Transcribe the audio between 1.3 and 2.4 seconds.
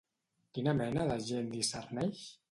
discerneix?